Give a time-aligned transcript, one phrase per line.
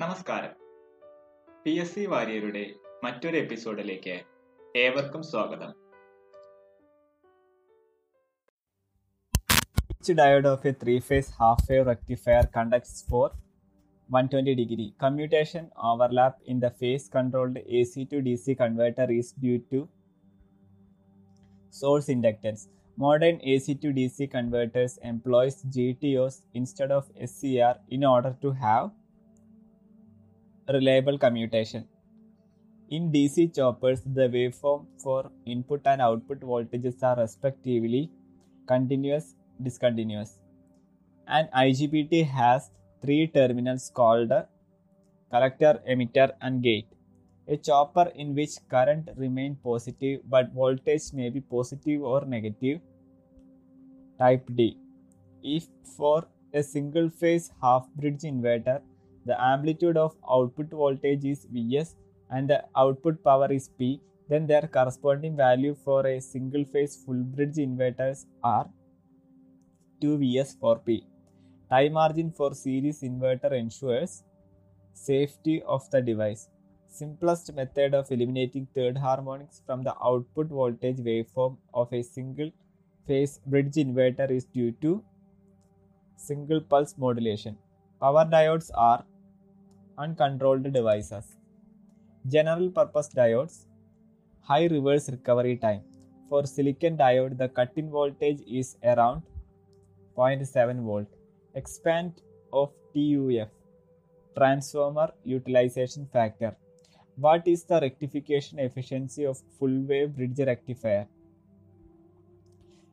[0.00, 0.52] നമസ്കാരം
[1.62, 2.62] P S C വാര്യരുടെ
[3.04, 4.14] മറ്റൊരു എപ്പിസോഡിലേക്ക്
[4.84, 5.72] ഏവർക്കും സ്വാഗതം
[9.94, 13.26] Each diode of a three-phase half-wave rectifier conducts for
[14.08, 14.88] 120 degree.
[15.04, 19.80] Commutation overlap in the phase-controlled AC to DC converter is due to
[21.74, 22.62] source inductance.
[22.98, 28.88] Modern AC to DC converters employs GTOs instead of SCR in order to have
[30.68, 31.86] reliable commutation.
[32.90, 38.10] In DC choppers, the waveform for input and output voltages are respectively
[38.66, 40.38] continuous, discontinuous.
[41.28, 44.32] An IGBT has three terminals called
[45.30, 46.88] collector, emitter, and gate.
[47.46, 52.80] A chopper in which current remains positive but voltage may be positive or negative.
[54.18, 54.76] Type D.
[55.42, 55.66] If
[55.96, 58.80] for a single phase half bridge inverter,
[59.30, 61.96] the amplitude of output voltage is Vs
[62.30, 67.22] and the output power is P, then their corresponding value for a single phase full
[67.36, 68.68] bridge inverters are
[70.02, 71.04] 2Vs for P.
[71.70, 74.22] Time margin for series inverter ensures
[74.92, 76.48] safety of the device.
[76.88, 82.50] Simplest method of eliminating third harmonics from the output voltage waveform of a single
[83.06, 85.02] phase bridge inverter is due to
[86.16, 87.56] single pulse modulation.
[88.00, 89.04] Power diodes are
[90.04, 91.26] uncontrolled devices.
[92.34, 93.56] General purpose diodes
[94.50, 95.82] high reverse recovery time.
[96.28, 99.22] For silicon diode, the cut in voltage is around
[100.16, 101.06] 0.7 volt.
[101.54, 102.20] Expand
[102.52, 103.48] of TUF
[104.36, 106.56] transformer utilization factor.
[107.16, 111.06] What is the rectification efficiency of full wave bridge rectifier?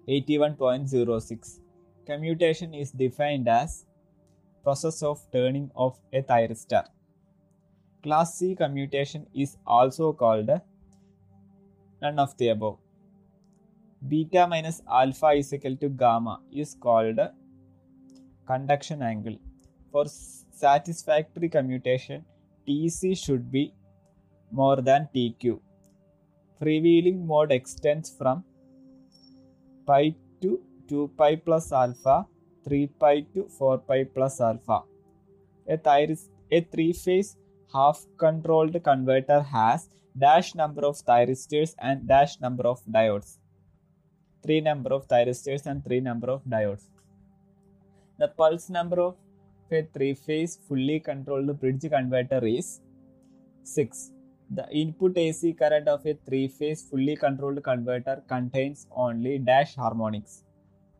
[0.07, 1.59] 81.06.
[2.05, 3.85] Commutation is defined as
[4.63, 6.83] process of turning off a thyristor.
[8.07, 10.49] Class C commutation is also called
[12.01, 12.77] none of the above.
[14.07, 17.19] Beta minus alpha is equal to gamma is called
[18.45, 19.35] conduction angle.
[19.91, 22.23] For satisfactory commutation,
[22.65, 23.73] TC should be
[24.51, 25.59] more than TQ.
[26.61, 28.45] Freewheeling mode extends from
[29.85, 32.25] pi to 2 pi plus alpha,
[32.69, 34.83] 3 pi to 4 pi plus alpha.
[35.67, 35.77] A,
[36.49, 36.61] a
[37.71, 43.37] three-phase half-controlled converter has dash number of thyristors and dash number of diodes.
[44.43, 46.83] Three number of thyristors and three number of diodes.
[48.19, 49.15] The pulse number of
[49.71, 52.79] a three-phase fully controlled bridge converter is
[53.63, 54.11] 6.
[54.49, 60.43] The input AC current of a three-phase fully controlled converter contains only dash harmonics,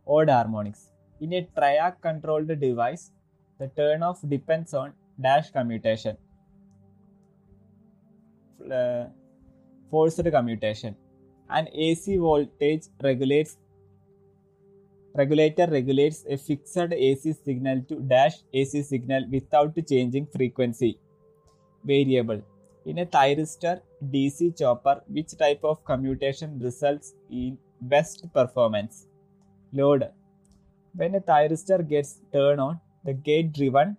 [0.08, 0.92] odd harmonics.
[1.22, 3.12] In a triac controlled device,
[3.60, 6.18] the turn off depends on dash commutation.
[8.72, 9.06] Uh,
[9.90, 10.96] forced commutation.
[11.50, 13.58] An AC voltage regulates
[15.16, 21.00] regulator regulates a fixed AC signal to dash AC signal without changing frequency
[21.84, 22.42] variable.
[22.86, 23.82] In a thyristor
[24.12, 29.08] DC chopper, which type of commutation results in best performance?
[29.74, 30.10] Load.
[30.96, 33.98] When a thyristor gets turned on, the gate driven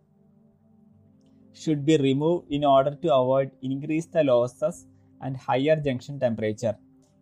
[1.62, 4.86] should be removed in order to avoid increase the losses
[5.20, 6.76] and higher junction temperature.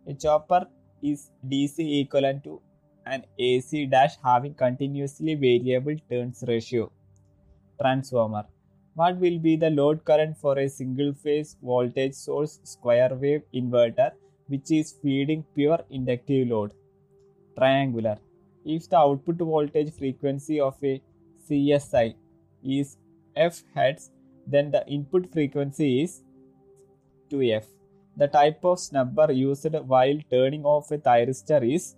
[0.07, 0.65] A chopper
[1.01, 2.61] is DC equivalent to
[3.05, 6.91] an AC dash having continuously variable turns ratio.
[7.81, 8.45] Transformer.
[8.95, 14.11] What will be the load current for a single phase voltage source square wave inverter
[14.47, 16.71] which is feeding pure inductive load?
[17.57, 18.17] Triangular.
[18.65, 21.01] If the output voltage frequency of a
[21.49, 22.15] CSI
[22.63, 22.97] is
[23.35, 24.09] F Hz,
[24.47, 26.21] then the input frequency is
[27.29, 27.65] 2F.
[28.15, 31.95] The type of snubber used while turning off a thyristor is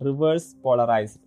[0.00, 1.20] reverse polarized.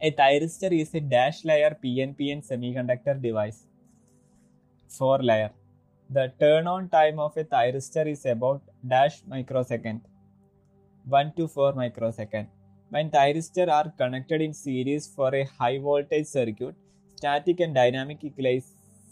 [0.00, 3.66] A thyristor is a dash layer PNPN semiconductor device.
[4.88, 5.50] 4 layer.
[6.10, 10.00] The turn on time of a thyristor is about dash microsecond
[11.06, 12.48] 1 to 4 microsecond.
[12.90, 16.74] When thyristors are connected in series for a high voltage circuit,
[17.16, 18.22] static and dynamic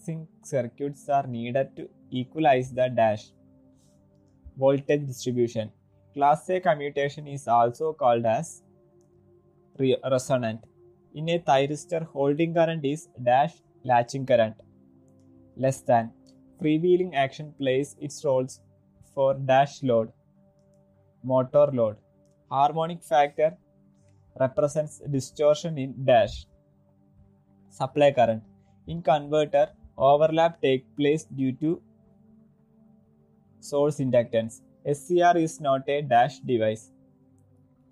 [0.08, 3.32] equalizing circuits are needed to equalize the dash
[4.56, 5.70] voltage distribution.
[6.14, 8.62] Class A commutation is also called as
[9.78, 10.60] re- resonant.
[11.14, 13.54] In a thyristor, holding current is dash
[13.84, 14.54] latching current
[15.56, 16.12] less than.
[16.60, 18.60] Freewheeling action plays its roles
[19.14, 20.10] for dash load,
[21.22, 21.96] motor load.
[22.50, 23.56] Harmonic factor
[24.40, 26.46] represents distortion in dash.
[27.68, 28.42] Supply current.
[28.86, 31.80] In converter, overlap take place due to
[33.60, 34.60] source inductance.
[34.86, 36.90] SCR is not a dash device,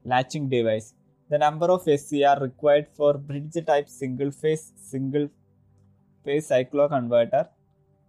[0.05, 0.95] latching device.
[1.31, 5.29] The number of SCR required for bridge type single phase single
[6.25, 7.49] phase cycloconverter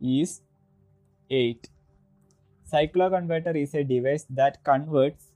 [0.02, 0.42] is
[1.30, 1.70] 8.
[2.72, 5.32] Cycloconverter is a device that converts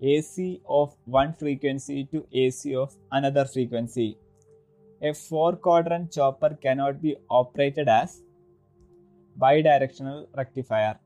[0.00, 4.18] AC of one frequency to AC of another frequency.
[5.04, 8.22] A four quadrant chopper cannot be operated as
[9.36, 10.96] bidirectional rectifier.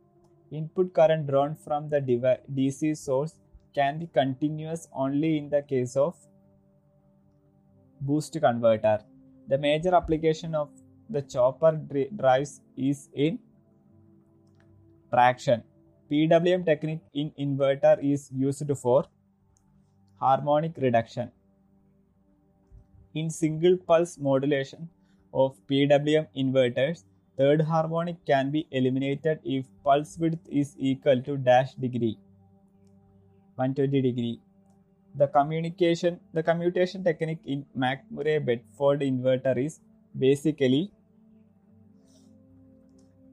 [0.50, 3.36] Input current drawn from the DC source
[3.74, 6.14] can be continuous only in the case of
[8.02, 8.98] boost converter.
[9.48, 10.68] The major application of
[11.08, 11.80] the chopper
[12.16, 13.38] drives is in
[15.10, 15.62] traction.
[16.10, 19.06] PWM technique in inverter is used for
[20.20, 21.30] harmonic reduction.
[23.20, 24.90] In single pulse modulation
[25.32, 27.04] of PWM inverters,
[27.38, 32.18] third harmonic can be eliminated if pulse width is equal to dash degree
[33.54, 34.38] 120 degree.
[35.14, 39.80] The communication the commutation technique in McMurray Bedford inverter is
[40.18, 40.90] basically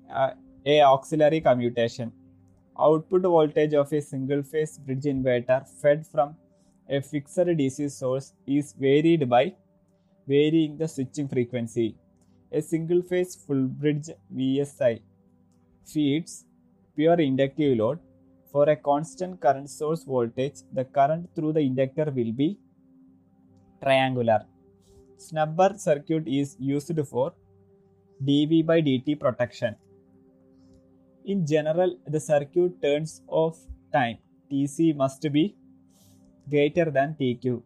[0.09, 0.29] uh,
[0.65, 2.13] a auxiliary commutation.
[2.79, 6.37] Output voltage of a single phase bridge inverter fed from
[6.89, 9.53] a fixed DC source is varied by
[10.27, 11.95] varying the switching frequency.
[12.51, 15.01] A single phase full bridge VSI
[15.85, 16.45] feeds
[16.95, 17.99] pure inductive load.
[18.51, 22.59] For a constant current source voltage, the current through the inductor will be
[23.81, 24.45] triangular.
[25.17, 27.33] Snubber circuit is used for
[28.23, 29.75] dV by dt protection.
[31.25, 33.57] In general, the circuit turns off
[33.91, 34.17] time
[34.51, 35.55] Tc must be
[36.49, 37.61] greater than Tq.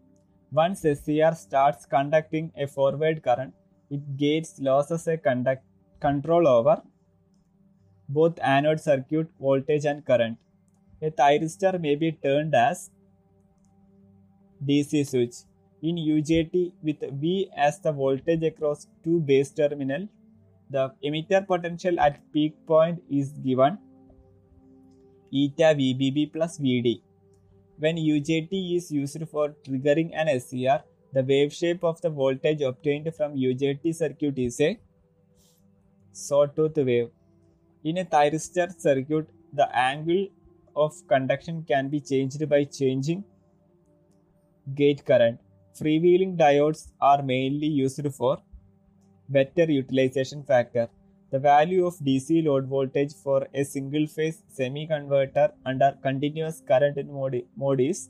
[0.51, 3.53] Once SCR starts conducting a forward current,
[3.89, 5.63] it gains losses a conduct
[5.99, 6.81] control over
[8.09, 10.37] both anode circuit voltage and current.
[11.01, 12.89] A thyristor may be turned as
[14.65, 15.35] DC switch.
[15.81, 20.07] In UJT with V as the voltage across two base terminal,
[20.69, 23.77] the emitter potential at peak point is given
[25.31, 27.01] eta VBB plus VD.
[27.79, 30.83] When UJT is used for triggering an SCR,
[31.13, 34.79] the wave shape of the voltage obtained from UJT circuit is a
[36.11, 37.11] sawtooth wave.
[37.83, 40.27] In a thyristor circuit, the angle
[40.75, 43.23] of conduction can be changed by changing
[44.73, 45.39] gate current.
[45.79, 48.39] Freewheeling diodes are mainly used for
[49.29, 50.89] better utilization factor.
[51.29, 56.97] The value of DC load voltage for a single phase semi converter under continuous current
[57.05, 58.09] mode, mode is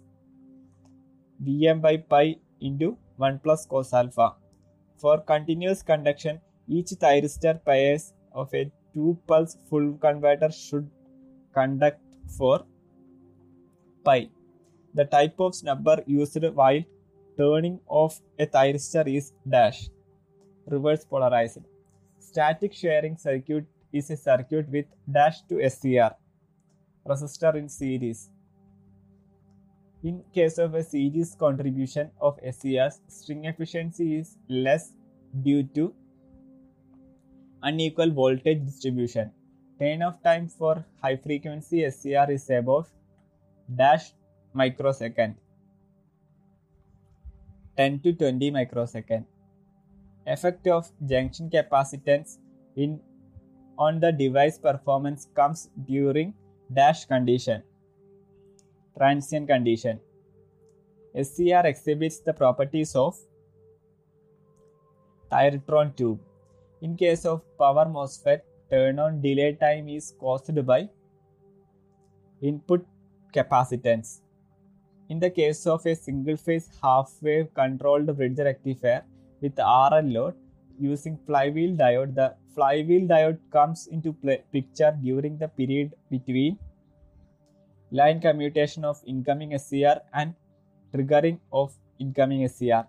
[1.44, 4.36] Vm by pi into 1 plus cos alpha.
[4.98, 10.88] For continuous conduction, each thyristor pairs of a 2 pulse full converter should
[11.56, 12.00] conduct
[12.38, 12.66] for
[14.04, 14.30] pi.
[14.94, 16.84] The type of snubber used while
[17.36, 19.90] turning off a thyristor is dash
[20.68, 21.66] reverse polarized.
[22.28, 26.10] Static sharing circuit is a circuit with dash to SCR
[27.08, 28.30] resistor in series.
[30.04, 34.92] In case of a series contribution of SCRs, string efficiency is less
[35.42, 35.94] due to
[37.64, 39.32] unequal voltage distribution.
[39.80, 42.88] Turn off time for high frequency SCR is about
[43.74, 44.12] dash
[44.54, 45.36] microsecond
[47.78, 49.26] 10 to 20 microsecond
[50.36, 52.38] effect of junction capacitance
[52.76, 53.00] in
[53.78, 56.34] on the device performance comes during
[56.74, 57.64] dash condition
[58.98, 60.00] transient condition.
[61.24, 63.16] Scr exhibits the properties of
[65.32, 66.20] thyratron tube.
[66.82, 70.90] In case of power mosfet turn on delay time is caused by
[72.42, 72.86] input
[73.34, 74.22] capacitance.
[75.10, 79.04] In the case of a single phase half wave controlled bridge rectifier
[79.42, 80.36] with RL load
[80.80, 82.16] using flywheel diode.
[82.16, 86.58] The flywheel diode comes into play, picture during the period between
[87.92, 90.34] line commutation of incoming SCR and
[90.94, 92.86] triggering of incoming SCR.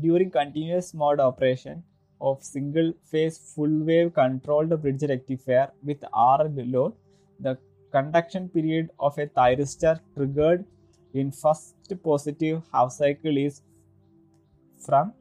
[0.00, 1.82] During continuous mode operation
[2.20, 6.92] of single phase full wave controlled bridge rectifier with RL load,
[7.40, 7.58] the
[7.92, 10.64] conduction period of a thyristor triggered
[11.14, 13.62] in first positive half cycle is
[14.84, 15.12] from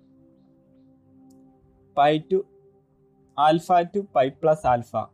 [1.96, 2.46] pi to
[3.38, 5.08] alpha to pi plus alpha.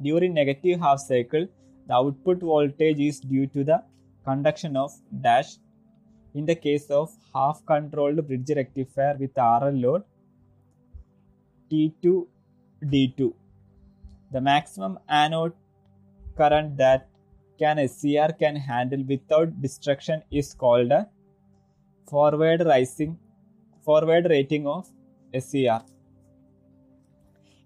[0.00, 1.46] During negative half cycle,
[1.86, 3.82] the output voltage is due to the
[4.24, 5.56] conduction of dash.
[6.34, 10.02] In the case of half controlled bridge rectifier with RL load,
[11.70, 12.26] T2
[12.84, 13.32] D2.
[14.32, 15.52] The maximum anode
[16.36, 17.08] current that
[17.58, 21.08] can SCR can handle without destruction is called a
[22.08, 23.16] forward rising
[23.84, 24.88] forward rating of
[25.38, 25.82] SCR.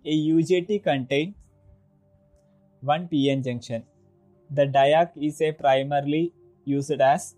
[0.05, 1.35] A UJT contains
[2.81, 3.83] one PN junction.
[4.51, 6.33] The diac is a primarily
[6.65, 7.35] used as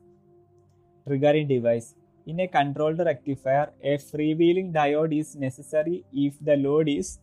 [1.08, 1.94] triggering device.
[2.26, 7.18] In a controlled rectifier, a freewheeling diode is necessary if the load is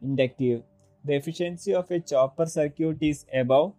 [0.00, 0.62] inductive.
[1.04, 3.74] The efficiency of a chopper circuit is above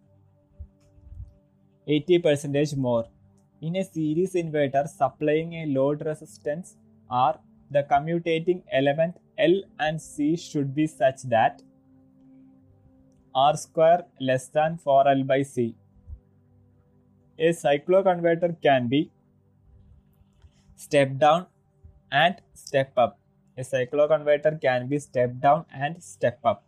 [1.88, 3.06] 80% more.
[3.60, 6.76] In a series inverter supplying a load resistance
[7.08, 7.38] R,
[7.70, 11.62] the commutating element L and C should be such that
[13.34, 15.74] R square less than 4L by C.
[17.38, 19.10] A cycloconverter can be
[20.76, 21.46] step down
[22.12, 23.18] and step up.
[23.56, 26.64] A cycloconverter can be step down and step up.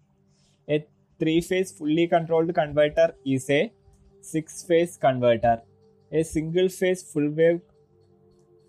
[0.68, 0.84] A
[1.18, 3.72] three phase fully controlled converter is a
[4.20, 5.62] six phase converter.
[6.12, 7.60] A single phase full wave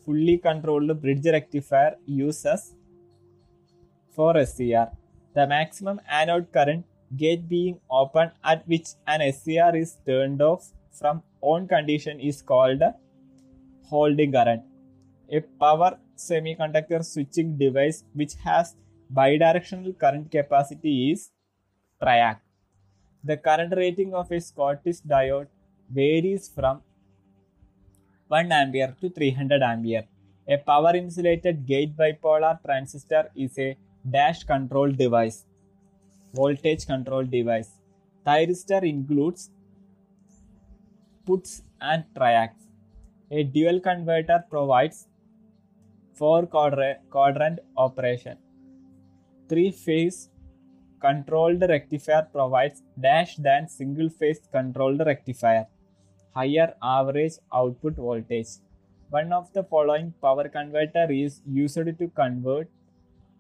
[0.03, 2.74] fully controlled bridge rectifier uses
[4.15, 4.89] for SCR.
[5.36, 11.22] The maximum anode current gate being open at which an SCR is turned off from
[11.41, 12.82] on condition is called
[13.84, 14.63] holding current.
[15.32, 18.75] A power semiconductor switching device which has
[19.13, 21.29] bidirectional current capacity is
[22.01, 22.39] triac.
[23.24, 25.48] The current rating of a Schottky diode
[25.89, 26.82] varies from
[28.29, 30.05] 1 ampere to 300 ampere.
[30.50, 33.77] A power insulated gate bipolar transistor is a
[34.10, 35.46] dash control device,
[36.34, 37.69] voltage control device.
[38.25, 39.50] Thyristor includes
[41.25, 42.62] puts and triacs.
[43.31, 45.07] A dual converter provides
[46.13, 48.38] four quadrant operation.
[49.50, 50.29] Three phase
[51.00, 55.67] controlled rectifier provides dash than single phase controlled rectifier.
[56.36, 58.48] Higher average output voltage.
[59.10, 62.69] One of the following power converter is used to convert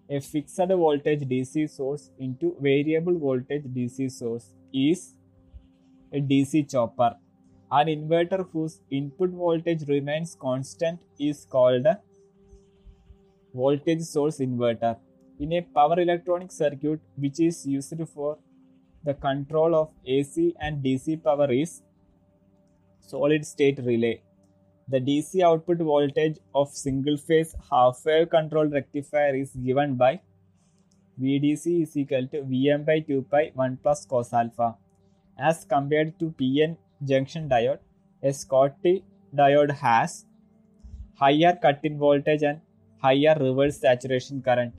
[0.09, 5.13] a fixed voltage DC source into variable voltage DC source is
[6.13, 7.15] a DC chopper.
[7.69, 11.99] An inverter whose input voltage remains constant is called a
[13.53, 14.97] voltage source inverter.
[15.39, 18.37] In a power electronic circuit which is used for
[19.03, 21.81] the control of AC and DC power is
[23.07, 24.21] solid state relay.
[24.89, 30.21] The DC output voltage of single phase half wave control rectifier is given by
[31.21, 34.75] VDC is equal to Vm by 2 pi 1 plus cos alpha.
[35.39, 37.79] As compared to PN junction diode,
[38.23, 39.03] a Schottky
[39.35, 40.25] diode has
[41.15, 42.61] higher cut in voltage and
[43.01, 44.73] higher reverse saturation current.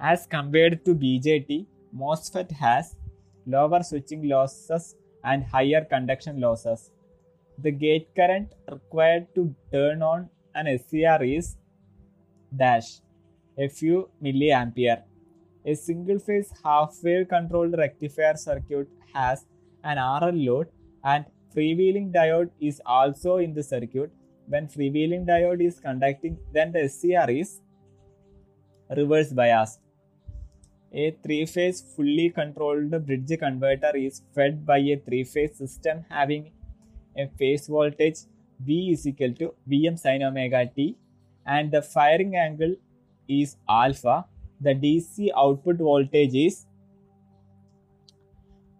[0.00, 2.96] As compared to BJT, MOSFET has
[3.46, 6.90] lower switching losses and higher conduction losses.
[7.62, 11.56] The gate current required to turn on an SCR is
[12.56, 13.00] dash
[13.56, 15.02] a few milliampere.
[15.64, 19.44] A single phase half wave controlled rectifier circuit has
[19.84, 20.68] an RL load
[21.04, 24.10] and freewheeling diode is also in the circuit.
[24.48, 27.60] When freewheeling diode is conducting, then the SCR is
[28.96, 29.78] reverse biased.
[30.92, 36.50] A three phase fully controlled bridge converter is fed by a three phase system having
[37.16, 38.20] a phase voltage
[38.60, 40.96] V is equal to Vm sin omega t
[41.46, 42.74] and the firing angle
[43.28, 44.24] is alpha.
[44.60, 46.66] The DC output voltage is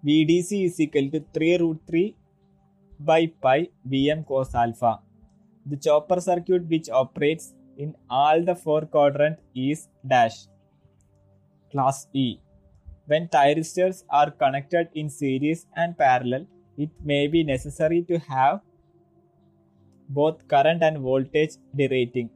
[0.07, 2.15] VDC is equal to 3 root 3
[3.01, 5.01] by pi Vm cos alpha.
[5.67, 10.47] The chopper circuit which operates in all the four quadrant is dash
[11.71, 12.39] class E.
[13.07, 18.61] When thyristors are connected in series and parallel, it may be necessary to have
[20.09, 22.31] both current and voltage derating.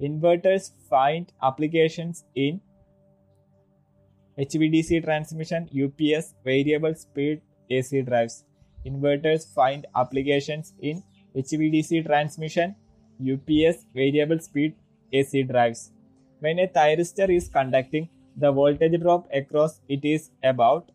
[0.00, 2.60] Inverters find applications in
[4.38, 8.44] HVDC transmission, UPS, variable speed AC drives.
[8.84, 11.02] Inverters find applications in
[11.36, 12.74] HVDC transmission,
[13.20, 14.74] UPS, variable speed
[15.12, 15.92] AC drives.
[16.40, 20.90] When a thyristor is conducting, the voltage drop across it is about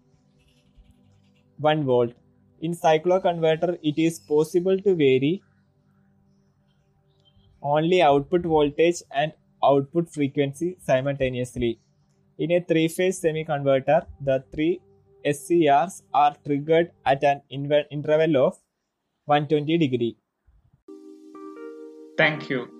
[1.60, 2.14] 1 volt.
[2.62, 5.42] In cycloconverter, it is possible to vary
[7.62, 11.80] only output voltage and output frequency simultaneously.
[12.38, 14.82] In a three-phase semiconverter, the three
[15.26, 18.58] SCRs are triggered at an interval of
[19.26, 20.18] 120 degree.
[22.18, 22.79] Thank you.